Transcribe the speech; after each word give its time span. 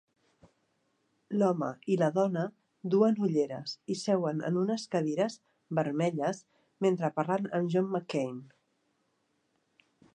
L'home 1.41 1.67
i 1.95 1.97
la 2.03 2.07
dona 2.15 2.45
duen 2.95 3.19
ulleres 3.27 3.75
i 3.95 3.99
seuen 4.05 4.41
en 4.49 4.57
unes 4.63 4.85
cadires 4.95 5.37
vermelles 5.81 6.41
mentre 6.87 7.11
parlen 7.19 7.51
amb 7.59 7.75
John 7.75 7.91
McCain 7.97 8.41